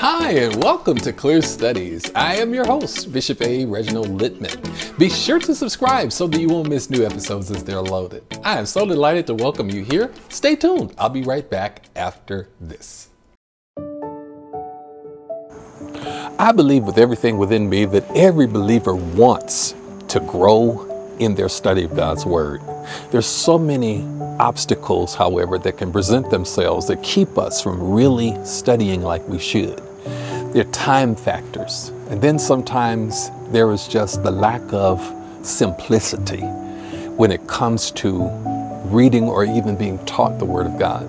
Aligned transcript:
Hi, 0.00 0.30
and 0.30 0.64
welcome 0.64 0.96
to 0.96 1.12
Clear 1.12 1.42
Studies. 1.42 2.10
I 2.14 2.36
am 2.36 2.54
your 2.54 2.64
host, 2.64 3.12
Bishop 3.12 3.42
A. 3.42 3.66
Reginald 3.66 4.08
Littman. 4.18 4.98
Be 4.98 5.10
sure 5.10 5.38
to 5.40 5.54
subscribe 5.54 6.10
so 6.10 6.26
that 6.26 6.40
you 6.40 6.48
won't 6.48 6.70
miss 6.70 6.88
new 6.88 7.04
episodes 7.04 7.50
as 7.50 7.62
they're 7.62 7.82
loaded. 7.82 8.24
I 8.42 8.58
am 8.58 8.64
so 8.64 8.86
delighted 8.86 9.26
to 9.26 9.34
welcome 9.34 9.68
you 9.68 9.84
here. 9.84 10.10
Stay 10.30 10.56
tuned. 10.56 10.94
I'll 10.96 11.10
be 11.10 11.20
right 11.20 11.50
back 11.50 11.82
after 11.96 12.48
this. 12.62 13.10
I 16.38 16.50
believe 16.56 16.84
with 16.84 16.96
everything 16.96 17.36
within 17.36 17.68
me 17.68 17.84
that 17.84 18.10
every 18.16 18.46
believer 18.46 18.94
wants 18.94 19.74
to 20.08 20.20
grow 20.20 20.86
in 21.18 21.34
their 21.34 21.50
study 21.50 21.84
of 21.84 21.94
God's 21.94 22.24
Word. 22.24 22.62
There's 23.10 23.26
so 23.26 23.58
many 23.58 24.00
obstacles, 24.40 25.14
however, 25.14 25.58
that 25.58 25.76
can 25.76 25.92
present 25.92 26.30
themselves 26.30 26.86
that 26.86 27.02
keep 27.02 27.36
us 27.36 27.60
from 27.62 27.92
really 27.92 28.42
studying 28.46 29.02
like 29.02 29.28
we 29.28 29.38
should. 29.38 29.78
There 30.52 30.66
are 30.66 30.72
time 30.72 31.14
factors, 31.14 31.92
and 32.08 32.20
then 32.20 32.36
sometimes 32.36 33.30
there 33.52 33.70
is 33.70 33.86
just 33.86 34.24
the 34.24 34.32
lack 34.32 34.60
of 34.72 35.00
simplicity 35.42 36.40
when 36.40 37.30
it 37.30 37.46
comes 37.46 37.92
to 37.92 38.28
reading 38.86 39.28
or 39.28 39.44
even 39.44 39.76
being 39.76 40.04
taught 40.06 40.40
the 40.40 40.44
Word 40.44 40.66
of 40.66 40.76
God. 40.76 41.06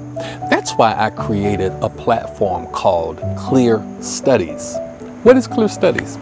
That's 0.52 0.74
why 0.74 0.94
I 0.94 1.10
created 1.10 1.72
a 1.82 1.90
platform 1.90 2.68
called 2.68 3.20
Clear 3.36 3.84
Studies. 4.00 4.78
What 5.24 5.36
is 5.36 5.48
Clear 5.48 5.70
Studies? 5.70 6.20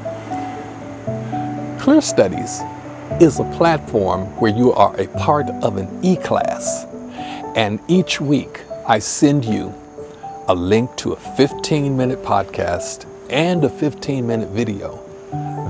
Clear 1.77 1.99
Studies 1.99 2.61
is 3.19 3.41
a 3.41 3.51
platform 3.57 4.27
where 4.37 4.55
you 4.55 4.71
are 4.71 4.97
a 4.97 5.07
part 5.19 5.49
of 5.61 5.75
an 5.75 5.89
e 6.05 6.15
class. 6.15 6.85
And 7.57 7.81
each 7.89 8.21
week, 8.21 8.61
I 8.87 8.99
send 8.99 9.43
you 9.43 9.73
a 10.47 10.55
link 10.55 10.95
to 10.95 11.11
a 11.11 11.15
15 11.35 11.97
minute 11.97 12.23
podcast 12.23 13.08
and 13.29 13.63
a 13.63 13.69
15 13.69 14.25
minute 14.25 14.49
video. 14.49 14.99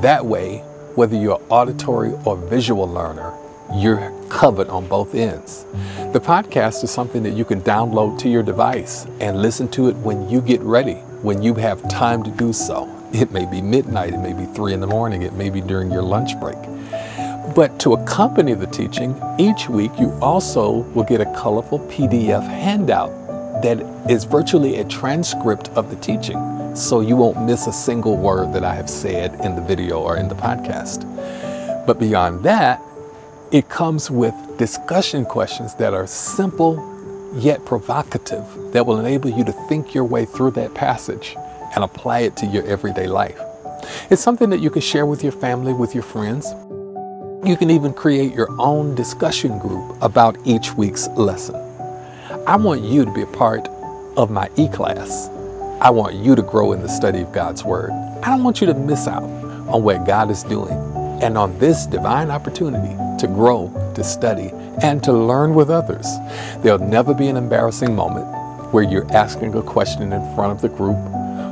That 0.02 0.25
way, 0.25 0.59
whether 0.95 1.15
you're 1.15 1.41
auditory 1.49 2.13
or 2.25 2.38
visual 2.38 2.88
learner, 2.88 3.33
you're 3.75 4.11
covered 4.29 4.67
on 4.69 4.88
both 4.88 5.13
ends. 5.13 5.65
The 6.13 6.19
podcast 6.19 6.83
is 6.83 6.91
something 6.91 7.23
that 7.23 7.31
you 7.31 7.45
can 7.45 7.61
download 7.61 8.17
to 8.19 8.30
your 8.30 8.43
device 8.43 9.05
and 9.19 9.41
listen 9.41 9.67
to 9.69 9.89
it 9.89 9.95
when 9.97 10.30
you 10.30 10.41
get 10.41 10.61
ready, 10.61 10.95
when 11.21 11.43
you 11.43 11.53
have 11.55 11.87
time 11.89 12.23
to 12.23 12.31
do 12.31 12.52
so. 12.52 12.87
It 13.13 13.31
may 13.31 13.45
be 13.45 13.61
midnight, 13.61 14.13
it 14.13 14.19
may 14.19 14.33
be 14.33 14.45
three 14.53 14.73
in 14.73 14.80
the 14.80 14.87
morning, 14.87 15.23
it 15.23 15.33
may 15.33 15.49
be 15.49 15.61
during 15.61 15.91
your 15.91 16.03
lunch 16.03 16.39
break. 16.39 16.57
But 17.55 17.80
to 17.80 17.93
accompany 17.93 18.53
the 18.53 18.67
teaching, 18.67 19.19
each 19.39 19.67
week 19.69 19.91
you 19.99 20.11
also 20.21 20.83
will 20.93 21.03
get 21.03 21.21
a 21.21 21.25
colorful 21.33 21.80
PDF 21.80 22.47
handout 22.47 23.11
that 23.61 23.80
is 24.09 24.23
virtually 24.23 24.80
a 24.80 24.85
transcript 24.85 25.69
of 25.69 25.89
the 25.89 25.95
teaching, 25.97 26.37
so 26.75 27.01
you 27.01 27.15
won't 27.15 27.41
miss 27.41 27.67
a 27.67 27.73
single 27.73 28.17
word 28.17 28.53
that 28.53 28.63
I 28.63 28.73
have 28.73 28.89
said 28.89 29.33
in 29.43 29.55
the 29.55 29.61
video 29.61 29.99
or 29.99 30.17
in 30.17 30.27
the 30.27 30.35
podcast. 30.35 31.05
But 31.85 31.99
beyond 31.99 32.43
that, 32.43 32.81
it 33.51 33.69
comes 33.69 34.11
with 34.11 34.35
discussion 34.57 35.25
questions 35.25 35.73
that 35.75 35.93
are 35.93 36.05
simple 36.05 36.85
yet 37.35 37.65
provocative 37.65 38.45
that 38.73 38.85
will 38.85 38.99
enable 38.99 39.29
you 39.29 39.43
to 39.43 39.51
think 39.67 39.93
your 39.93 40.03
way 40.03 40.25
through 40.25 40.51
that 40.51 40.73
passage 40.73 41.35
and 41.75 41.83
apply 41.83 42.19
it 42.19 42.35
to 42.37 42.45
your 42.45 42.65
everyday 42.65 43.07
life. 43.07 43.39
It's 44.09 44.21
something 44.21 44.49
that 44.49 44.59
you 44.59 44.69
can 44.69 44.81
share 44.81 45.05
with 45.05 45.23
your 45.23 45.31
family, 45.31 45.73
with 45.73 45.93
your 45.93 46.03
friends. 46.03 46.47
You 47.43 47.55
can 47.57 47.69
even 47.69 47.93
create 47.93 48.33
your 48.33 48.49
own 48.59 48.95
discussion 48.95 49.57
group 49.59 49.95
about 50.01 50.37
each 50.45 50.73
week's 50.73 51.07
lesson. 51.09 51.55
I 52.45 52.55
want 52.55 52.81
you 52.81 53.05
to 53.05 53.11
be 53.11 53.21
a 53.21 53.27
part 53.27 53.67
of 54.17 54.29
my 54.29 54.49
e 54.57 54.67
class. 54.67 55.29
I 55.81 55.91
want 55.91 56.16
you 56.16 56.35
to 56.35 56.41
grow 56.41 56.73
in 56.73 56.81
the 56.81 56.89
study 56.89 57.22
of 57.22 57.31
God's 57.31 57.63
Word. 57.63 57.91
I 58.22 58.31
don't 58.31 58.44
want 58.44 58.59
you 58.59 58.67
to 58.67 58.73
miss 58.73 59.08
out 59.08 59.23
on 59.23 59.81
what 59.81 60.05
God 60.05 60.30
is 60.30 60.44
doing 60.44 60.77
and 61.21 61.37
on 61.37 61.58
this 61.58 61.86
divine 61.86 62.30
opportunity 62.30 62.98
to 63.17 63.27
grow, 63.27 63.71
to 63.95 64.03
study, 64.03 64.52
and 64.81 65.02
to 65.05 65.14
learn 65.14 65.55
with 65.55 65.70
others. 65.70 66.05
There'll 66.58 66.80
never 66.80 67.14
be 67.14 67.27
an 67.27 67.37
embarrassing 67.37 67.95
moment 67.95 68.27
where 68.73 68.83
you're 68.83 69.09
asking 69.14 69.55
a 69.55 69.61
question 69.61 70.11
in 70.11 70.36
front 70.36 70.52
of 70.52 70.61
the 70.61 70.67
group 70.67 70.98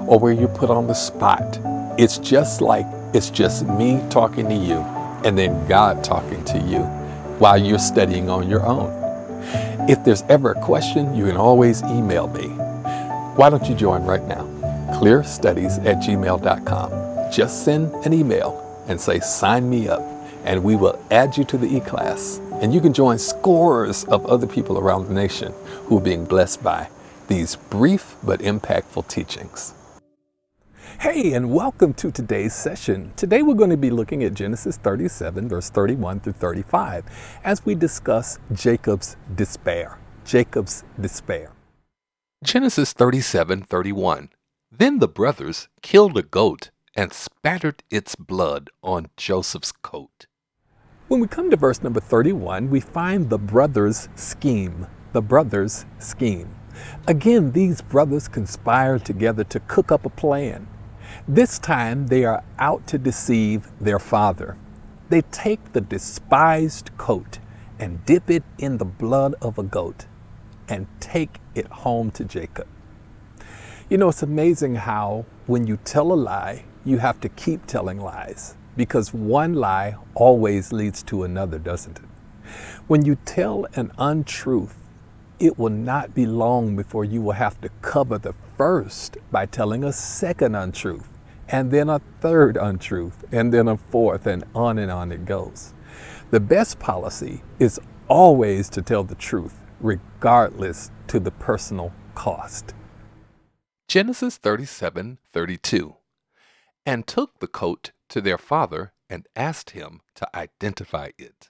or 0.09 0.19
where 0.19 0.33
you're 0.33 0.49
put 0.49 0.69
on 0.69 0.87
the 0.87 0.93
spot. 0.93 1.57
It's 1.97 2.17
just 2.17 2.59
like 2.59 2.85
it's 3.13 3.29
just 3.29 3.65
me 3.65 4.03
talking 4.09 4.49
to 4.49 4.55
you 4.55 4.79
and 5.23 5.37
then 5.37 5.65
God 5.69 6.03
talking 6.03 6.43
to 6.43 6.59
you 6.59 6.79
while 7.39 7.57
you're 7.57 7.79
studying 7.79 8.29
on 8.29 8.49
your 8.49 8.65
own. 8.65 8.91
If 9.89 10.03
there's 10.03 10.23
ever 10.23 10.51
a 10.51 10.61
question, 10.61 11.15
you 11.15 11.27
can 11.27 11.37
always 11.37 11.81
email 11.83 12.27
me. 12.27 12.66
Why 13.37 13.51
don't 13.51 13.69
you 13.69 13.75
join 13.75 14.03
right 14.03 14.23
now? 14.23 14.45
Clearstudies 14.99 15.85
at 15.85 15.97
gmail.com. 15.97 17.31
Just 17.31 17.63
send 17.63 17.93
an 18.03 18.11
email 18.11 18.83
and 18.87 18.99
say, 18.99 19.19
sign 19.19 19.69
me 19.69 19.87
up, 19.87 20.01
and 20.43 20.63
we 20.63 20.75
will 20.75 20.99
add 21.11 21.37
you 21.37 21.43
to 21.43 21.55
the 21.55 21.67
e 21.67 21.79
class. 21.79 22.41
And 22.63 22.73
you 22.73 22.81
can 22.81 22.93
join 22.93 23.19
scores 23.19 24.05
of 24.05 24.25
other 24.25 24.47
people 24.47 24.79
around 24.79 25.07
the 25.07 25.13
nation 25.13 25.53
who 25.85 25.99
are 25.99 26.01
being 26.01 26.25
blessed 26.25 26.63
by 26.63 26.89
these 27.27 27.57
brief 27.57 28.15
but 28.23 28.39
impactful 28.39 29.07
teachings. 29.07 29.75
Hey, 30.99 31.33
and 31.33 31.53
welcome 31.53 31.93
to 31.93 32.09
today's 32.09 32.55
session. 32.55 33.13
Today 33.15 33.43
we're 33.43 33.53
going 33.53 33.69
to 33.69 33.77
be 33.77 33.91
looking 33.91 34.23
at 34.23 34.33
Genesis 34.33 34.77
37, 34.77 35.47
verse 35.47 35.69
31 35.69 36.21
through 36.21 36.33
35, 36.33 37.05
as 37.43 37.63
we 37.63 37.75
discuss 37.75 38.39
Jacob's 38.51 39.15
despair. 39.35 39.99
Jacob's 40.25 40.83
despair. 40.99 41.51
Genesis 42.43 42.93
37:31. 42.93 44.29
Then 44.71 44.99
the 44.99 45.07
brothers 45.07 45.69
killed 45.81 46.15
a 46.15 46.21
goat 46.21 46.69
and 46.95 47.11
spattered 47.11 47.81
its 47.89 48.13
blood 48.13 48.69
on 48.83 49.07
Joseph's 49.17 49.71
coat. 49.71 50.27
When 51.07 51.19
we 51.19 51.27
come 51.27 51.49
to 51.49 51.57
verse 51.57 51.81
number 51.81 51.99
31, 51.99 52.69
we 52.69 52.79
find 52.79 53.31
the 53.31 53.39
brothers' 53.39 54.07
scheme. 54.13 54.85
The 55.13 55.21
brothers' 55.23 55.87
scheme. 55.97 56.53
Again, 57.07 57.53
these 57.53 57.81
brothers 57.81 58.27
conspire 58.27 58.99
together 58.99 59.43
to 59.45 59.59
cook 59.61 59.91
up 59.91 60.05
a 60.05 60.09
plan. 60.09 60.67
This 61.27 61.57
time 61.57 62.05
they 62.05 62.23
are 62.23 62.43
out 62.59 62.85
to 62.87 62.99
deceive 62.99 63.71
their 63.81 63.99
father. 63.99 64.57
They 65.09 65.23
take 65.23 65.73
the 65.73 65.81
despised 65.81 66.95
coat 66.97 67.39
and 67.79 68.05
dip 68.05 68.29
it 68.29 68.43
in 68.59 68.77
the 68.77 68.85
blood 68.85 69.33
of 69.41 69.57
a 69.57 69.63
goat 69.63 70.05
and 70.67 70.87
take 70.99 71.39
it 71.55 71.67
home 71.67 72.11
to 72.11 72.23
Jacob. 72.23 72.67
You 73.89 73.97
know, 73.97 74.09
it's 74.09 74.23
amazing 74.23 74.75
how 74.75 75.25
when 75.45 75.67
you 75.67 75.77
tell 75.77 76.11
a 76.11 76.15
lie, 76.15 76.65
you 76.83 76.97
have 76.97 77.19
to 77.21 77.29
keep 77.29 77.65
telling 77.65 77.99
lies 77.99 78.55
because 78.75 79.13
one 79.13 79.53
lie 79.53 79.95
always 80.13 80.71
leads 80.71 81.01
to 81.03 81.23
another, 81.23 81.57
doesn't 81.57 81.97
it? 81.97 82.05
When 82.87 83.03
you 83.03 83.15
tell 83.25 83.65
an 83.75 83.91
untruth, 83.97 84.75
it 85.39 85.57
will 85.57 85.69
not 85.69 86.13
be 86.13 86.25
long 86.25 86.75
before 86.75 87.05
you 87.05 87.21
will 87.21 87.33
have 87.33 87.59
to 87.61 87.69
cover 87.81 88.17
the 88.17 88.33
first 88.57 89.17
by 89.31 89.45
telling 89.45 89.83
a 89.83 89.93
second 89.93 90.55
untruth 90.55 91.09
and 91.49 91.71
then 91.71 91.89
a 91.89 92.01
third 92.19 92.57
untruth, 92.57 93.23
and 93.31 93.53
then 93.53 93.67
a 93.67 93.77
fourth, 93.77 94.27
and 94.27 94.43
on 94.53 94.77
and 94.77 94.91
on 94.91 95.11
it 95.11 95.25
goes. 95.25 95.73
The 96.31 96.39
best 96.39 96.79
policy 96.79 97.41
is 97.59 97.79
always 98.07 98.69
to 98.71 98.81
tell 98.81 99.03
the 99.03 99.15
truth, 99.15 99.55
regardless 99.79 100.91
to 101.07 101.19
the 101.19 101.31
personal 101.31 101.93
cost. 102.15 102.73
Genesis 103.87 104.37
37 104.37 105.17
32. 105.31 105.95
And 106.85 107.07
took 107.07 107.39
the 107.39 107.47
coat 107.47 107.91
to 108.09 108.21
their 108.21 108.37
father 108.37 108.93
and 109.09 109.27
asked 109.35 109.71
him 109.71 110.01
to 110.15 110.27
identify 110.35 111.09
it. 111.17 111.49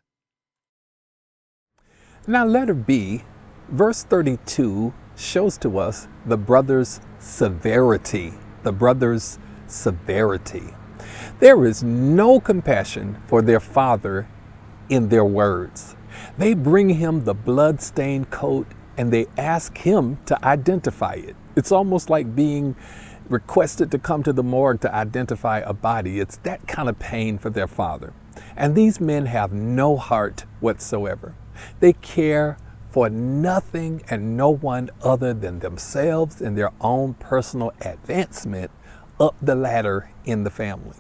Now, 2.28 2.46
letter 2.46 2.74
B, 2.74 3.24
verse 3.70 4.04
32 4.04 4.94
shows 5.16 5.58
to 5.60 5.80
us 5.80 6.08
the 6.26 6.38
brother's 6.38 7.00
severity, 7.20 8.34
the 8.64 8.72
brother's 8.72 9.40
severity. 9.68 10.76
There 11.40 11.66
is 11.66 11.84
no 11.84 12.40
compassion 12.40 13.22
for 13.28 13.42
their 13.42 13.60
father 13.60 14.28
in 14.90 15.10
their 15.10 15.26
words. 15.26 15.97
They 16.38 16.54
bring 16.54 16.90
him 16.90 17.24
the 17.24 17.34
blood-stained 17.34 18.30
coat 18.30 18.68
and 18.98 19.12
they 19.12 19.28
ask 19.38 19.78
him 19.78 20.18
to 20.26 20.44
identify 20.46 21.14
it. 21.14 21.36
It's 21.56 21.72
almost 21.72 22.10
like 22.10 22.36
being 22.36 22.76
requested 23.30 23.92
to 23.92 24.00
come 24.00 24.24
to 24.24 24.34
the 24.34 24.44
morgue 24.44 24.82
to 24.82 24.94
identify 24.94 25.60
a 25.60 25.74
body. 25.74 26.20
It's 26.20 26.38
that 26.38 26.68
kind 26.68 26.90
of 26.90 26.98
pain 27.00 27.38
for 27.38 27.50
their 27.50 27.68
father. 27.68 28.14
And 28.56 28.76
these 28.76 29.00
men 29.00 29.26
have 29.28 29.52
no 29.52 29.98
heart 29.98 30.46
whatsoever. 30.60 31.36
They 31.80 31.94
care 31.94 32.58
for 32.90 33.10
nothing 33.10 34.02
and 34.10 34.38
no 34.38 34.50
one 34.50 34.90
other 35.04 35.34
than 35.34 35.60
themselves 35.60 36.42
and 36.42 36.58
their 36.58 36.72
own 36.82 37.14
personal 37.16 37.74
advancement 37.82 38.72
up 39.20 39.36
the 39.42 39.56
ladder 39.56 40.10
in 40.26 40.44
the 40.44 40.50
family. 40.50 40.96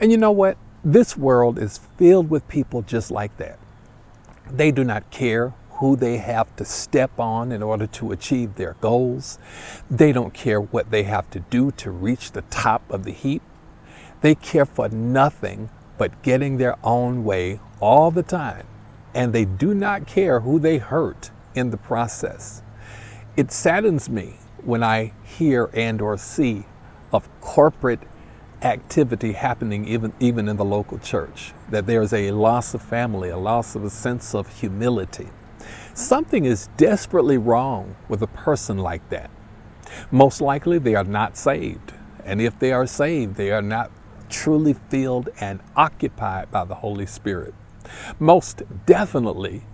And 0.00 0.10
you 0.10 0.18
know 0.18 0.32
what? 0.32 0.56
This 0.84 1.16
world 1.16 1.58
is 1.58 1.78
filled 1.96 2.30
with 2.30 2.46
people 2.48 2.82
just 2.82 3.10
like 3.10 3.36
that. 3.38 3.58
They 4.50 4.70
do 4.70 4.84
not 4.84 5.10
care 5.10 5.54
who 5.78 5.96
they 5.96 6.18
have 6.18 6.54
to 6.56 6.64
step 6.64 7.18
on 7.18 7.50
in 7.50 7.62
order 7.62 7.86
to 7.86 8.12
achieve 8.12 8.54
their 8.54 8.76
goals. 8.80 9.38
They 9.90 10.12
don't 10.12 10.32
care 10.32 10.60
what 10.60 10.90
they 10.90 11.02
have 11.02 11.28
to 11.30 11.40
do 11.40 11.70
to 11.72 11.90
reach 11.90 12.32
the 12.32 12.42
top 12.42 12.88
of 12.90 13.04
the 13.04 13.12
heap. 13.12 13.42
They 14.20 14.34
care 14.34 14.66
for 14.66 14.88
nothing 14.88 15.70
but 15.98 16.22
getting 16.22 16.56
their 16.56 16.76
own 16.84 17.24
way 17.24 17.60
all 17.80 18.10
the 18.10 18.22
time. 18.22 18.66
And 19.14 19.32
they 19.32 19.44
do 19.44 19.74
not 19.74 20.06
care 20.06 20.40
who 20.40 20.58
they 20.58 20.78
hurt 20.78 21.30
in 21.54 21.70
the 21.70 21.76
process. 21.76 22.62
It 23.36 23.52
saddens 23.52 24.08
me 24.08 24.38
when 24.62 24.82
I 24.82 25.12
hear 25.24 25.70
and 25.72 26.00
or 26.00 26.16
see 26.16 26.64
of 27.12 27.28
corporate 27.40 28.00
activity 28.64 29.32
happening 29.32 29.86
even, 29.86 30.12
even 30.18 30.48
in 30.48 30.56
the 30.56 30.64
local 30.64 30.98
church, 30.98 31.52
that 31.70 31.86
there's 31.86 32.12
a 32.12 32.30
loss 32.32 32.74
of 32.74 32.82
family, 32.82 33.28
a 33.28 33.36
loss 33.36 33.74
of 33.76 33.84
a 33.84 33.90
sense 33.90 34.34
of 34.34 34.60
humility. 34.60 35.28
Something 35.92 36.44
is 36.44 36.68
desperately 36.76 37.38
wrong 37.38 37.94
with 38.08 38.22
a 38.22 38.26
person 38.26 38.78
like 38.78 39.08
that. 39.10 39.30
Most 40.10 40.40
likely 40.40 40.78
they 40.78 40.94
are 40.94 41.04
not 41.04 41.36
saved. 41.36 41.92
And 42.24 42.40
if 42.40 42.58
they 42.58 42.72
are 42.72 42.86
saved, 42.86 43.36
they 43.36 43.50
are 43.52 43.62
not 43.62 43.90
truly 44.28 44.72
filled 44.72 45.28
and 45.40 45.60
occupied 45.76 46.50
by 46.50 46.64
the 46.64 46.76
Holy 46.76 47.06
Spirit. 47.06 47.54
Most 48.18 48.62
definitely, 48.86 49.64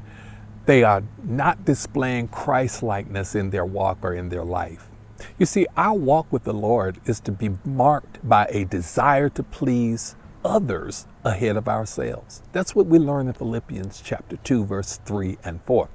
they 0.67 0.83
are 0.83 1.03
not 1.23 1.65
displaying 1.65 2.29
Christ 2.29 2.83
likeness 2.83 3.35
in 3.35 3.51
their 3.51 3.65
walk 3.65 3.99
or 4.03 4.13
in 4.15 4.29
their 4.29 4.45
life. 4.45 4.90
You 5.41 5.47
see, 5.47 5.67
our 5.75 5.97
walk 5.97 6.31
with 6.31 6.45
the 6.45 6.53
Lord 6.53 7.01
is 7.07 7.19
to 7.21 7.33
be 7.33 7.57
marked 7.65 8.19
by 8.23 8.47
a 8.51 8.67
desire 8.67 9.31
to 9.31 9.43
please 9.43 10.15
others 10.45 11.07
ahead 11.25 11.57
of 11.57 11.67
ourselves. 11.67 12.43
That's 12.53 12.75
what 12.75 12.85
we 12.85 12.99
learn 12.99 13.27
in 13.27 13.33
Philippians 13.33 14.03
chapter 14.05 14.37
2 14.37 14.67
verse 14.67 15.01
3 15.07 15.39
and 15.43 15.63
4. 15.63 15.89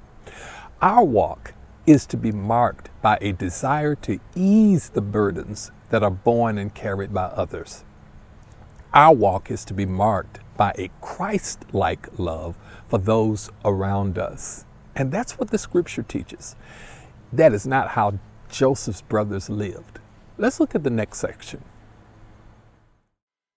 Our 0.82 1.04
walk 1.04 1.54
is 1.86 2.06
to 2.06 2.16
be 2.16 2.32
marked 2.32 2.90
by 3.00 3.18
a 3.20 3.30
desire 3.30 3.94
to 3.94 4.18
ease 4.34 4.88
the 4.88 5.00
burdens 5.00 5.70
that 5.90 6.02
are 6.02 6.10
borne 6.10 6.58
and 6.58 6.74
carried 6.74 7.14
by 7.14 7.26
others. 7.26 7.84
Our 8.92 9.14
walk 9.14 9.48
is 9.48 9.64
to 9.66 9.74
be 9.74 9.86
marked 9.86 10.40
by 10.56 10.74
a 10.76 10.90
Christ 11.00 11.66
like 11.72 12.18
love 12.18 12.58
for 12.88 12.98
those 12.98 13.50
around 13.64 14.18
us. 14.18 14.64
And 14.96 15.12
that's 15.12 15.38
what 15.38 15.50
the 15.50 15.58
scripture 15.58 16.02
teaches. 16.02 16.56
That 17.32 17.52
is 17.52 17.64
not 17.64 17.90
how 17.90 18.18
Joseph's 18.50 19.02
brothers 19.02 19.50
lived. 19.50 19.98
Let's 20.38 20.60
look 20.60 20.74
at 20.74 20.84
the 20.84 20.90
next 20.90 21.18
section. 21.18 21.64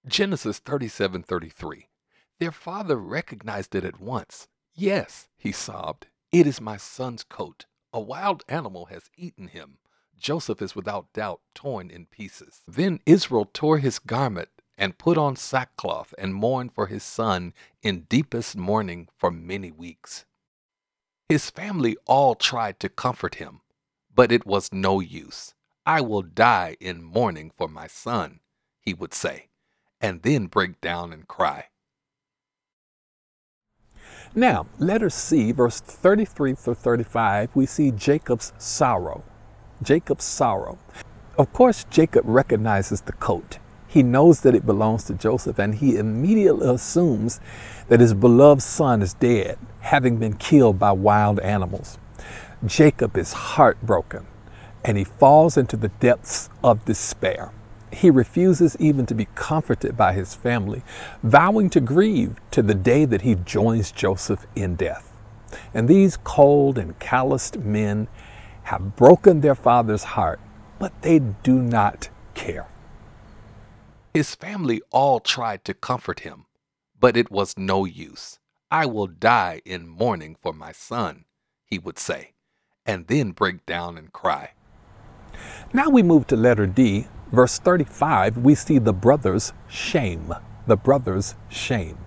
Genesis 0.07 0.59
37 0.59 1.23
33. 1.23 1.87
Their 2.39 2.51
father 2.51 2.95
recognized 2.95 3.75
it 3.75 3.83
at 3.83 3.99
once. 3.99 4.47
Yes, 4.73 5.27
he 5.37 5.51
sobbed, 5.51 6.07
it 6.31 6.47
is 6.47 6.61
my 6.61 6.77
son's 6.77 7.23
coat. 7.23 7.65
A 7.91 7.99
wild 7.99 8.43
animal 8.47 8.85
has 8.85 9.09
eaten 9.17 9.47
him. 9.47 9.79
Joseph 10.17 10.61
is 10.61 10.75
without 10.75 11.11
doubt 11.13 11.41
torn 11.55 11.89
in 11.89 12.05
pieces. 12.05 12.61
Then 12.67 12.99
Israel 13.05 13.49
tore 13.51 13.79
his 13.79 13.99
garment 13.99 14.49
and 14.77 14.97
put 14.97 15.17
on 15.17 15.35
sackcloth 15.35 16.13
and 16.17 16.33
mourned 16.33 16.73
for 16.73 16.87
his 16.87 17.03
son 17.03 17.53
in 17.81 18.01
deepest 18.09 18.55
mourning 18.55 19.07
for 19.17 19.31
many 19.31 19.71
weeks. 19.71 20.25
His 21.27 21.49
family 21.49 21.97
all 22.05 22.35
tried 22.35 22.79
to 22.79 22.89
comfort 22.89 23.35
him, 23.35 23.61
but 24.19 24.33
it 24.33 24.45
was 24.45 24.73
no 24.73 24.99
use. 24.99 25.53
I 25.85 26.01
will 26.01 26.23
die 26.23 26.75
in 26.81 27.01
mourning 27.01 27.53
for 27.55 27.69
my 27.69 27.87
son, 27.87 28.41
he 28.81 28.93
would 28.93 29.13
say, 29.13 29.47
and 30.01 30.23
then 30.23 30.47
break 30.47 30.81
down 30.81 31.13
and 31.13 31.25
cry. 31.25 31.67
Now, 34.35 34.65
letter 34.77 35.09
C, 35.09 35.53
verse 35.53 35.79
33 35.79 36.53
through 36.55 36.73
35, 36.73 37.55
we 37.55 37.65
see 37.65 37.91
Jacob's 37.91 38.51
sorrow. 38.57 39.23
Jacob's 39.81 40.25
sorrow. 40.25 40.77
Of 41.37 41.53
course, 41.53 41.85
Jacob 41.89 42.25
recognizes 42.25 42.99
the 42.99 43.13
coat. 43.13 43.59
He 43.87 44.03
knows 44.03 44.41
that 44.41 44.53
it 44.53 44.65
belongs 44.65 45.05
to 45.05 45.13
Joseph, 45.13 45.59
and 45.59 45.75
he 45.75 45.95
immediately 45.95 46.67
assumes 46.67 47.39
that 47.87 48.01
his 48.01 48.13
beloved 48.13 48.63
son 48.63 49.01
is 49.01 49.13
dead, 49.13 49.57
having 49.79 50.17
been 50.17 50.33
killed 50.33 50.77
by 50.77 50.91
wild 50.91 51.39
animals. 51.39 51.97
Jacob 52.65 53.17
is 53.17 53.33
heartbroken, 53.33 54.27
and 54.83 54.97
he 54.97 55.03
falls 55.03 55.55
into 55.55 55.77
the 55.77 55.87
depths 55.87 56.49
of 56.63 56.83
despair. 56.85 57.51
He 57.91 58.09
refuses 58.09 58.75
even 58.79 59.05
to 59.07 59.15
be 59.15 59.27
comforted 59.33 59.95
by 59.95 60.13
his 60.13 60.35
family, 60.35 60.83
vowing 61.23 61.69
to 61.71 61.79
grieve 61.79 62.37
to 62.51 62.61
the 62.61 62.75
day 62.75 63.05
that 63.05 63.21
he 63.21 63.35
joins 63.35 63.91
Joseph 63.91 64.45
in 64.55 64.75
death. 64.75 65.11
And 65.73 65.87
these 65.87 66.17
cold 66.17 66.77
and 66.77 66.99
calloused 66.99 67.57
men 67.59 68.07
have 68.63 68.95
broken 68.95 69.41
their 69.41 69.55
father's 69.55 70.03
heart, 70.03 70.39
but 70.77 71.01
they 71.01 71.19
do 71.19 71.61
not 71.61 72.09
care. 72.35 72.67
His 74.13 74.35
family 74.35 74.81
all 74.91 75.19
tried 75.19 75.63
to 75.65 75.73
comfort 75.73 76.21
him, 76.21 76.45
but 76.99 77.15
it 77.15 77.31
was 77.31 77.57
no 77.57 77.85
use. 77.85 78.39
I 78.69 78.85
will 78.85 79.07
die 79.07 79.61
in 79.65 79.87
mourning 79.87 80.35
for 80.41 80.53
my 80.53 80.71
son, 80.71 81.25
he 81.65 81.79
would 81.79 81.97
say, 81.97 82.33
and 82.89 83.05
then 83.05 83.29
break 83.29 83.63
down 83.67 83.99
and 83.99 84.11
cry. 84.11 84.49
Now 85.71 85.89
we 85.89 86.01
move 86.01 86.25
to 86.25 86.35
letter 86.35 86.65
D, 86.65 87.05
verse 87.31 87.59
35. 87.59 88.37
We 88.37 88.55
see 88.55 88.79
the 88.79 88.93
brothers' 88.93 89.53
shame. 89.67 90.33
The 90.65 90.75
brothers' 90.75 91.35
shame. 91.49 91.99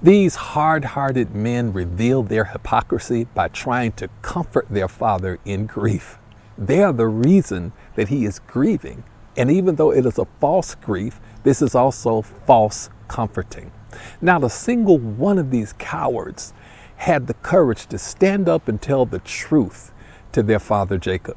These 0.00 0.36
hard 0.36 0.84
hearted 0.84 1.34
men 1.34 1.72
reveal 1.72 2.22
their 2.22 2.44
hypocrisy 2.44 3.24
by 3.34 3.48
trying 3.48 3.92
to 3.92 4.10
comfort 4.22 4.68
their 4.70 4.86
father 4.86 5.40
in 5.44 5.66
grief. 5.66 6.18
They 6.56 6.84
are 6.84 6.92
the 6.92 7.08
reason 7.08 7.72
that 7.96 8.06
he 8.06 8.24
is 8.24 8.38
grieving. 8.38 9.02
And 9.36 9.50
even 9.50 9.74
though 9.74 9.90
it 9.90 10.06
is 10.06 10.18
a 10.18 10.28
false 10.40 10.76
grief, 10.76 11.20
this 11.42 11.60
is 11.60 11.74
also 11.74 12.22
false 12.22 12.90
comforting. 13.08 13.72
Not 14.20 14.44
a 14.44 14.50
single 14.50 14.98
one 14.98 15.38
of 15.38 15.50
these 15.50 15.72
cowards 15.78 16.54
had 16.98 17.26
the 17.26 17.34
courage 17.34 17.86
to 17.86 17.98
stand 17.98 18.48
up 18.48 18.68
and 18.68 18.80
tell 18.80 19.04
the 19.04 19.18
truth 19.18 19.92
to 20.32 20.42
their 20.42 20.58
father 20.58 20.98
Jacob. 20.98 21.36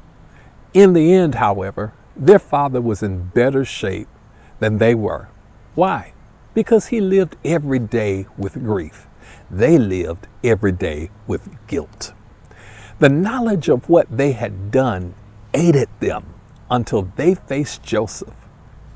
In 0.74 0.92
the 0.92 1.12
end, 1.12 1.36
however, 1.36 1.92
their 2.16 2.38
father 2.38 2.80
was 2.80 3.02
in 3.02 3.28
better 3.28 3.64
shape 3.64 4.08
than 4.58 4.78
they 4.78 4.94
were. 4.94 5.28
Why? 5.74 6.14
Because 6.54 6.86
he 6.86 7.00
lived 7.00 7.36
every 7.44 7.78
day 7.78 8.26
with 8.38 8.54
grief. 8.54 9.06
They 9.50 9.78
lived 9.78 10.26
every 10.42 10.72
day 10.72 11.10
with 11.26 11.48
guilt. 11.66 12.12
The 12.98 13.08
knowledge 13.08 13.68
of 13.68 13.88
what 13.88 14.06
they 14.10 14.32
had 14.32 14.70
done 14.70 15.14
ate 15.52 15.76
at 15.76 16.00
them 16.00 16.34
until 16.70 17.12
they 17.16 17.34
faced 17.34 17.82
Joseph 17.82 18.34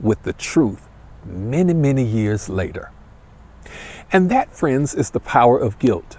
with 0.00 0.22
the 0.22 0.32
truth 0.32 0.88
many, 1.24 1.74
many 1.74 2.04
years 2.04 2.48
later. 2.48 2.90
And 4.12 4.30
that, 4.30 4.52
friends, 4.52 4.94
is 4.94 5.10
the 5.10 5.20
power 5.20 5.58
of 5.58 5.78
guilt. 5.78 6.16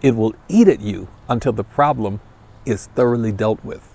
It 0.00 0.16
will 0.16 0.34
eat 0.48 0.68
at 0.68 0.80
you 0.80 1.08
until 1.28 1.52
the 1.52 1.64
problem 1.64 2.20
is 2.66 2.86
thoroughly 2.94 3.32
dealt 3.32 3.64
with. 3.64 3.90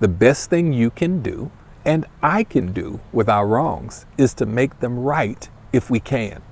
The 0.00 0.08
best 0.08 0.50
thing 0.50 0.72
you 0.72 0.90
can 0.90 1.22
do, 1.22 1.50
and 1.84 2.06
I 2.22 2.44
can 2.44 2.72
do 2.72 3.00
with 3.12 3.28
our 3.28 3.46
wrongs, 3.46 4.06
is 4.16 4.34
to 4.34 4.46
make 4.46 4.80
them 4.80 4.98
right 4.98 5.48
if 5.72 5.90
we 5.90 6.00
can. 6.00 6.42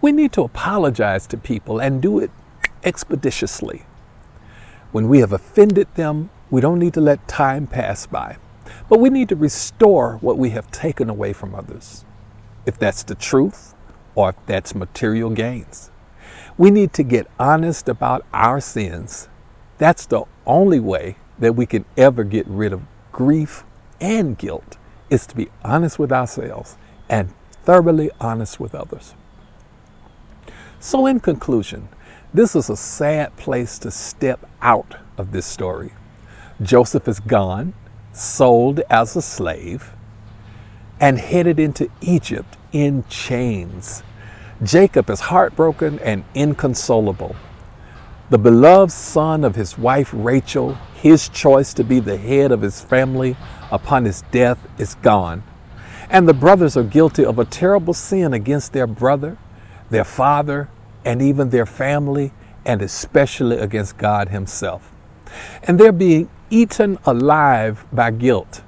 We 0.00 0.12
need 0.12 0.32
to 0.32 0.42
apologize 0.42 1.26
to 1.28 1.36
people 1.36 1.80
and 1.80 2.00
do 2.00 2.18
it 2.18 2.30
expeditiously. 2.84 3.84
When 4.92 5.08
we 5.08 5.18
have 5.20 5.32
offended 5.32 5.88
them, 5.94 6.30
we 6.50 6.60
don't 6.60 6.78
need 6.78 6.94
to 6.94 7.00
let 7.00 7.28
time 7.28 7.66
pass 7.66 8.06
by, 8.06 8.38
but 8.88 9.00
we 9.00 9.10
need 9.10 9.28
to 9.28 9.36
restore 9.36 10.16
what 10.18 10.38
we 10.38 10.50
have 10.50 10.70
taken 10.70 11.10
away 11.10 11.32
from 11.32 11.54
others 11.54 12.04
if 12.64 12.78
that's 12.78 13.02
the 13.02 13.14
truth 13.14 13.74
or 14.14 14.30
if 14.30 14.36
that's 14.46 14.74
material 14.74 15.30
gains. 15.30 15.90
We 16.56 16.70
need 16.70 16.92
to 16.94 17.02
get 17.02 17.26
honest 17.38 17.88
about 17.88 18.26
our 18.32 18.60
sins. 18.60 19.28
That's 19.78 20.06
the 20.06 20.24
only 20.48 20.80
way 20.80 21.16
that 21.38 21.54
we 21.54 21.66
can 21.66 21.84
ever 21.96 22.24
get 22.24 22.46
rid 22.48 22.72
of 22.72 22.82
grief 23.12 23.64
and 24.00 24.36
guilt 24.36 24.76
is 25.10 25.26
to 25.26 25.36
be 25.36 25.48
honest 25.64 25.98
with 25.98 26.10
ourselves 26.10 26.76
and 27.08 27.32
thoroughly 27.62 28.10
honest 28.20 28.58
with 28.58 28.74
others. 28.74 29.14
So, 30.80 31.06
in 31.06 31.20
conclusion, 31.20 31.88
this 32.32 32.54
is 32.54 32.70
a 32.70 32.76
sad 32.76 33.36
place 33.36 33.78
to 33.80 33.90
step 33.90 34.48
out 34.62 34.96
of 35.16 35.32
this 35.32 35.46
story. 35.46 35.92
Joseph 36.62 37.08
is 37.08 37.20
gone, 37.20 37.74
sold 38.12 38.80
as 38.90 39.16
a 39.16 39.22
slave, 39.22 39.92
and 41.00 41.18
headed 41.18 41.58
into 41.58 41.90
Egypt 42.00 42.56
in 42.72 43.04
chains. 43.08 44.02
Jacob 44.62 45.08
is 45.08 45.20
heartbroken 45.20 45.98
and 46.00 46.24
inconsolable. 46.34 47.36
The 48.30 48.38
beloved 48.38 48.92
son 48.92 49.42
of 49.42 49.54
his 49.54 49.78
wife 49.78 50.10
Rachel, 50.12 50.74
his 50.94 51.30
choice 51.30 51.72
to 51.74 51.84
be 51.84 51.98
the 51.98 52.18
head 52.18 52.52
of 52.52 52.60
his 52.60 52.82
family 52.82 53.36
upon 53.70 54.04
his 54.04 54.22
death, 54.30 54.58
is 54.78 54.96
gone. 54.96 55.42
And 56.10 56.28
the 56.28 56.34
brothers 56.34 56.76
are 56.76 56.82
guilty 56.82 57.24
of 57.24 57.38
a 57.38 57.44
terrible 57.46 57.94
sin 57.94 58.34
against 58.34 58.72
their 58.74 58.86
brother, 58.86 59.38
their 59.88 60.04
father, 60.04 60.68
and 61.04 61.22
even 61.22 61.50
their 61.50 61.64
family 61.66 62.32
and 62.68 62.82
especially 62.82 63.56
against 63.56 63.96
God 63.96 64.28
Himself. 64.28 64.92
And 65.62 65.80
they're 65.80 65.90
being 65.90 66.28
eaten 66.50 66.98
alive 67.06 67.86
by 67.90 68.10
guilt. 68.10 68.62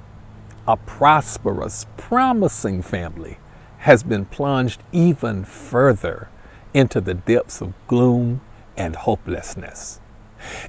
A 0.67 0.75
prosperous, 0.75 1.85
promising 1.97 2.81
family 2.81 3.37
has 3.79 4.01
been 4.01 4.25
plunged 4.25 4.81
even 4.91 5.43
further 5.43 6.29
into 6.73 6.99
the 6.99 7.13
depths 7.13 7.61
of 7.61 7.73
gloom 7.87 8.41
and 8.81 8.95
hopelessness. 8.95 9.99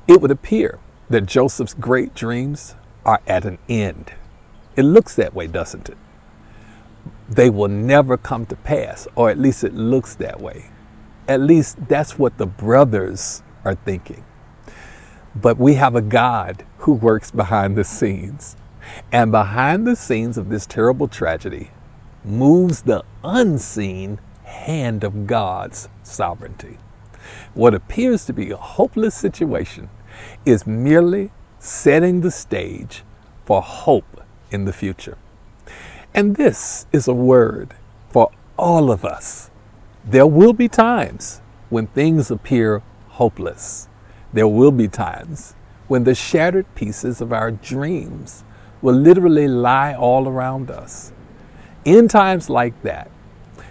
It 0.06 0.20
would 0.20 0.30
appear 0.30 0.78
that 1.08 1.24
Joseph's 1.24 1.72
great 1.72 2.14
dreams 2.14 2.74
are 3.06 3.22
at 3.26 3.46
an 3.46 3.56
end. 3.70 4.12
It 4.76 4.82
looks 4.82 5.14
that 5.16 5.32
way, 5.32 5.46
doesn't 5.46 5.88
it? 5.88 5.96
They 7.26 7.48
will 7.48 7.68
never 7.68 8.18
come 8.18 8.44
to 8.46 8.56
pass, 8.56 9.08
or 9.16 9.30
at 9.30 9.38
least 9.38 9.64
it 9.64 9.72
looks 9.72 10.14
that 10.16 10.42
way. 10.42 10.66
At 11.26 11.40
least 11.40 11.78
that's 11.88 12.18
what 12.18 12.36
the 12.36 12.46
brothers 12.46 13.42
are 13.64 13.76
thinking. 13.76 14.24
But 15.34 15.56
we 15.56 15.74
have 15.74 15.96
a 15.96 16.02
God 16.02 16.66
who 16.78 16.92
works 16.92 17.30
behind 17.30 17.76
the 17.76 17.84
scenes. 17.84 18.56
And 19.10 19.32
behind 19.32 19.86
the 19.86 19.96
scenes 19.96 20.36
of 20.36 20.50
this 20.50 20.66
terrible 20.66 21.08
tragedy 21.08 21.70
moves 22.24 22.82
the 22.82 23.04
unseen 23.24 24.20
hand 24.44 25.02
of 25.02 25.26
God's 25.26 25.88
sovereignty. 26.02 26.76
What 27.54 27.74
appears 27.74 28.24
to 28.26 28.32
be 28.32 28.50
a 28.50 28.56
hopeless 28.56 29.14
situation 29.14 29.88
is 30.44 30.66
merely 30.66 31.30
setting 31.58 32.20
the 32.20 32.30
stage 32.30 33.04
for 33.44 33.62
hope 33.62 34.22
in 34.50 34.64
the 34.64 34.72
future. 34.72 35.18
And 36.14 36.36
this 36.36 36.86
is 36.92 37.08
a 37.08 37.14
word 37.14 37.74
for 38.10 38.30
all 38.58 38.90
of 38.90 39.04
us. 39.04 39.50
There 40.04 40.26
will 40.26 40.52
be 40.52 40.68
times 40.68 41.40
when 41.70 41.86
things 41.86 42.30
appear 42.30 42.82
hopeless. 43.08 43.88
There 44.32 44.48
will 44.48 44.72
be 44.72 44.88
times 44.88 45.54
when 45.88 46.04
the 46.04 46.14
shattered 46.14 46.74
pieces 46.74 47.20
of 47.20 47.32
our 47.32 47.50
dreams 47.50 48.44
will 48.80 48.94
literally 48.94 49.48
lie 49.48 49.94
all 49.94 50.28
around 50.28 50.70
us. 50.70 51.12
In 51.84 52.08
times 52.08 52.50
like 52.50 52.80
that, 52.82 53.10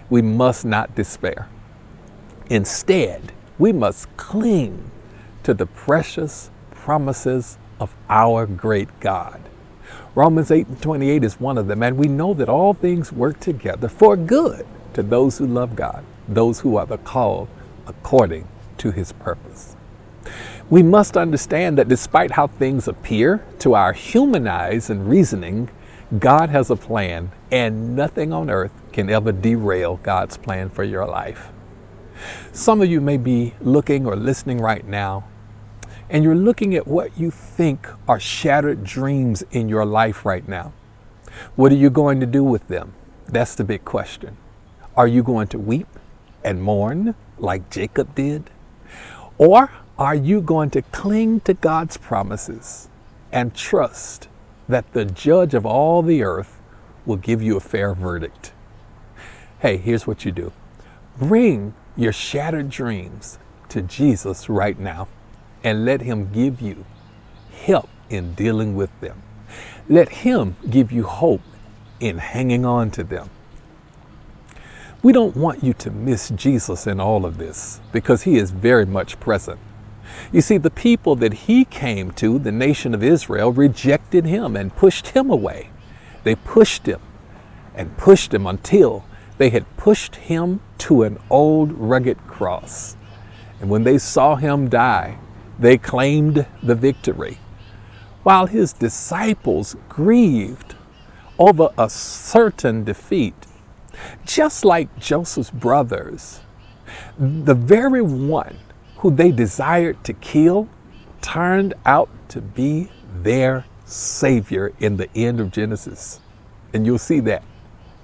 we 0.10 0.22
must 0.22 0.66
not 0.66 0.96
despair. 0.96 1.48
Instead, 2.50 3.32
we 3.62 3.72
must 3.72 4.08
cling 4.18 4.90
to 5.44 5.54
the 5.54 5.68
precious 5.68 6.50
promises 6.72 7.60
of 7.80 7.94
our 8.10 8.48
great 8.48 8.90
God. 9.00 9.40
Romans 10.16 10.50
8 10.50 10.66
and 10.66 10.82
28 10.82 11.24
is 11.24 11.40
one 11.40 11.60
of 11.60 11.68
them, 11.68 11.84
and 11.84 11.96
we 11.96 12.08
know 12.08 12.34
that 12.34 12.50
all 12.50 12.74
things 12.74 13.12
work 13.14 13.40
together 13.40 13.88
for 13.88 14.18
good 14.18 14.66
to 14.96 15.04
those 15.04 15.38
who 15.38 15.46
love 15.46 15.76
God, 15.76 16.04
those 16.28 16.62
who 16.62 16.76
are 16.76 16.88
the 16.88 16.98
called 16.98 17.50
according 17.86 18.48
to 18.80 18.90
his 18.90 19.12
purpose. 19.12 19.76
We 20.72 20.82
must 20.82 21.16
understand 21.16 21.78
that 21.78 21.88
despite 21.88 22.32
how 22.32 22.48
things 22.48 22.88
appear 22.88 23.46
to 23.60 23.76
our 23.76 23.94
human 23.94 24.48
eyes 24.48 24.90
and 24.90 25.08
reasoning, 25.08 25.70
God 26.18 26.50
has 26.50 26.72
a 26.72 26.76
plan, 26.76 27.32
and 27.52 27.96
nothing 27.96 28.34
on 28.34 28.50
earth 28.50 28.74
can 28.92 29.08
ever 29.12 29.32
derail 29.32 29.98
God's 29.98 30.36
plan 30.36 30.72
for 30.72 30.84
your 30.84 31.06
life. 31.06 31.52
Some 32.52 32.82
of 32.82 32.90
you 32.90 33.02
may 33.02 33.18
be 33.18 33.54
looking 33.62 34.06
or 34.06 34.16
listening 34.16 34.60
right 34.60 34.86
now, 34.88 35.26
and 36.10 36.24
you're 36.24 36.36
looking 36.36 36.76
at 36.76 36.88
what 36.88 37.18
you 37.18 37.32
think 37.32 37.88
are 38.08 38.20
shattered 38.20 38.84
dreams 38.84 39.44
in 39.52 39.70
your 39.70 39.86
life 39.86 40.26
right 40.26 40.48
now. 40.48 40.74
What 41.56 41.72
are 41.72 41.76
you 41.76 41.90
going 41.90 42.20
to 42.20 42.26
do 42.26 42.44
with 42.44 42.68
them? 42.68 42.94
That's 43.28 43.56
the 43.56 43.64
big 43.64 43.86
question. 43.86 44.38
Are 44.96 45.08
you 45.08 45.24
going 45.24 45.48
to 45.48 45.60
weep 45.60 45.88
and 46.44 46.62
mourn 46.62 47.16
like 47.38 47.70
Jacob 47.70 48.14
did? 48.14 48.50
Or 49.38 49.72
are 49.98 50.16
you 50.16 50.42
going 50.42 50.70
to 50.72 50.82
cling 50.82 51.40
to 51.42 51.54
God's 51.54 51.98
promises 51.98 52.90
and 53.32 53.56
trust 53.56 54.28
that 54.68 54.92
the 54.94 55.06
judge 55.06 55.54
of 55.54 55.66
all 55.66 56.02
the 56.02 56.24
earth 56.24 56.60
will 57.06 57.18
give 57.18 57.42
you 57.42 57.56
a 57.56 57.62
fair 57.62 57.94
verdict? 57.94 58.52
Hey, 59.60 59.78
here's 59.78 60.06
what 60.06 60.26
you 60.26 60.32
do 60.32 60.52
bring 61.18 61.74
your 61.96 62.14
shattered 62.14 62.70
dreams 62.70 63.38
to 63.70 63.82
Jesus 63.82 64.50
right 64.50 64.80
now 64.80 65.08
and 65.64 65.86
let 65.86 66.02
Him 66.02 66.32
give 66.32 66.62
you 66.62 66.86
help 67.66 67.90
in 68.10 68.34
dealing 68.34 68.76
with 68.76 68.90
them. 69.02 69.22
Let 69.88 70.10
Him 70.10 70.56
give 70.70 70.92
you 70.92 71.04
hope 71.04 71.42
in 72.00 72.18
hanging 72.18 72.66
on 72.66 72.92
to 72.92 73.04
them. 73.04 73.30
We 75.04 75.14
don't 75.14 75.36
want 75.36 75.64
you 75.64 75.74
to 75.74 75.90
miss 75.92 76.30
Jesus 76.30 76.86
in 76.86 77.00
all 77.00 77.26
of 77.26 77.38
this 77.38 77.82
because 77.92 78.24
He 78.24 78.38
is 78.38 78.52
very 78.52 78.86
much 78.86 79.20
present. 79.20 79.60
You 80.32 80.42
see, 80.42 80.58
the 80.58 80.70
people 80.70 81.16
that 81.18 81.34
He 81.34 81.66
came 81.66 82.12
to, 82.12 82.38
the 82.38 82.52
nation 82.52 82.94
of 82.94 83.04
Israel, 83.04 83.52
rejected 83.52 84.26
Him 84.26 84.56
and 84.56 84.76
pushed 84.76 85.10
Him 85.10 85.30
away. 85.30 85.70
They 86.24 86.36
pushed 86.36 86.86
Him 86.86 87.02
and 87.74 87.98
pushed 87.98 88.34
Him 88.34 88.46
until 88.46 89.06
they 89.42 89.50
had 89.50 89.76
pushed 89.76 90.18
him 90.18 90.60
to 90.78 91.02
an 91.02 91.18
old 91.28 91.72
rugged 91.72 92.28
cross. 92.28 92.96
And 93.60 93.72
when 93.72 93.84
they 93.84 93.98
saw 93.98 94.36
him 94.36 94.70
die, 94.70 95.18
they 95.58 95.80
claimed 95.80 96.46
the 96.62 96.76
victory. 96.76 97.40
While 98.22 98.46
his 98.46 98.72
disciples 98.72 99.76
grieved 99.90 100.76
over 101.40 101.70
a 101.76 101.90
certain 101.90 102.84
defeat, 102.84 103.34
just 104.28 104.64
like 104.64 105.00
Joseph's 105.00 105.50
brothers, 105.50 106.42
the 107.18 107.56
very 107.56 108.04
one 108.04 108.60
who 108.98 109.10
they 109.10 109.32
desired 109.32 110.04
to 110.04 110.14
kill 110.14 110.70
turned 111.24 111.74
out 111.84 112.10
to 112.30 112.42
be 112.42 112.92
their 113.24 113.66
Savior 113.86 114.72
in 114.80 114.98
the 114.98 115.10
end 115.16 115.40
of 115.40 115.50
Genesis. 115.50 116.20
And 116.76 116.86
you'll 116.86 117.00
see 117.00 117.22
that 117.22 117.42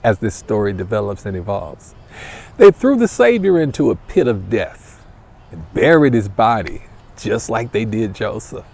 as 0.07 0.19
this 0.19 0.35
story 0.35 0.71
develops 0.71 1.25
and 1.25 1.35
evolves. 1.35 1.93
They 2.55 2.71
threw 2.71 2.95
the 2.95 3.09
Savior 3.09 3.59
into 3.59 3.91
a 3.91 3.95
pit 3.95 4.25
of 4.25 4.49
death 4.49 5.05
and 5.51 5.73
buried 5.73 6.13
his 6.13 6.29
body, 6.29 6.83
just 7.17 7.49
like 7.49 7.73
they 7.73 7.83
did 7.83 8.15
Joseph. 8.15 8.65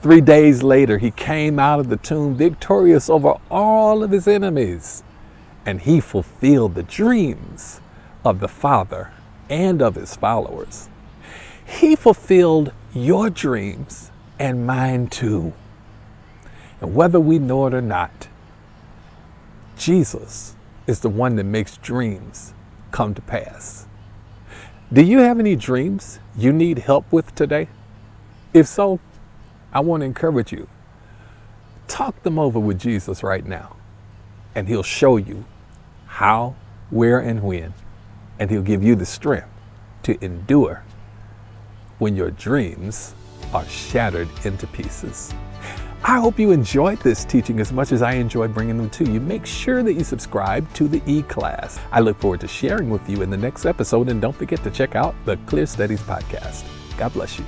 Three 0.00 0.20
days 0.20 0.62
later, 0.62 0.98
he 0.98 1.10
came 1.10 1.58
out 1.58 1.80
of 1.80 1.88
the 1.88 1.96
tomb 1.96 2.36
victorious 2.36 3.10
over 3.10 3.34
all 3.50 4.04
of 4.04 4.12
his 4.12 4.28
enemies, 4.28 5.02
and 5.66 5.80
he 5.80 5.98
fulfilled 5.98 6.76
the 6.76 6.84
dreams 6.84 7.80
of 8.24 8.38
the 8.38 8.46
Father 8.46 9.10
and 9.48 9.82
of 9.82 9.96
his 9.96 10.14
followers. 10.14 10.88
He 11.66 11.96
fulfilled 11.96 12.72
your 12.94 13.28
dreams 13.28 14.12
and 14.38 14.64
mine 14.68 15.08
too. 15.08 15.52
And 16.80 16.94
whether 16.94 17.18
we 17.18 17.40
know 17.40 17.66
it 17.66 17.74
or 17.74 17.82
not, 17.82 18.28
Jesus 19.76 20.54
is 20.90 20.98
the 20.98 21.08
one 21.08 21.36
that 21.36 21.44
makes 21.44 21.76
dreams 21.76 22.52
come 22.90 23.14
to 23.14 23.22
pass. 23.22 23.86
Do 24.92 25.02
you 25.02 25.20
have 25.20 25.38
any 25.38 25.54
dreams 25.54 26.18
you 26.36 26.52
need 26.52 26.78
help 26.78 27.12
with 27.12 27.32
today? 27.36 27.68
If 28.52 28.66
so, 28.66 28.98
I 29.72 29.78
want 29.80 30.00
to 30.00 30.04
encourage 30.04 30.52
you. 30.52 30.68
Talk 31.86 32.20
them 32.24 32.40
over 32.40 32.58
with 32.58 32.80
Jesus 32.80 33.22
right 33.22 33.46
now, 33.46 33.76
and 34.56 34.66
He'll 34.66 34.82
show 34.82 35.16
you 35.16 35.44
how, 36.06 36.56
where, 36.90 37.20
and 37.20 37.40
when, 37.40 37.72
and 38.40 38.50
He'll 38.50 38.60
give 38.60 38.82
you 38.82 38.96
the 38.96 39.06
strength 39.06 39.46
to 40.02 40.22
endure 40.24 40.82
when 42.00 42.16
your 42.16 42.32
dreams 42.32 43.14
are 43.54 43.64
shattered 43.66 44.28
into 44.44 44.66
pieces. 44.66 45.32
I 46.02 46.18
hope 46.18 46.38
you 46.38 46.50
enjoyed 46.50 46.98
this 47.00 47.24
teaching 47.26 47.60
as 47.60 47.72
much 47.72 47.92
as 47.92 48.00
I 48.00 48.12
enjoyed 48.12 48.54
bringing 48.54 48.78
them 48.78 48.88
to 48.90 49.04
you. 49.04 49.20
Make 49.20 49.44
sure 49.44 49.82
that 49.82 49.92
you 49.92 50.02
subscribe 50.02 50.72
to 50.74 50.88
the 50.88 51.02
e-class. 51.06 51.78
I 51.92 52.00
look 52.00 52.18
forward 52.18 52.40
to 52.40 52.48
sharing 52.48 52.88
with 52.88 53.08
you 53.08 53.20
in 53.22 53.28
the 53.28 53.36
next 53.36 53.66
episode 53.66 54.08
and 54.08 54.20
don't 54.20 54.34
forget 54.34 54.62
to 54.64 54.70
check 54.70 54.94
out 54.96 55.14
the 55.26 55.36
Clear 55.46 55.66
Studies 55.66 56.00
podcast. 56.00 56.64
God 56.96 57.12
bless 57.12 57.38
you. 57.38 57.44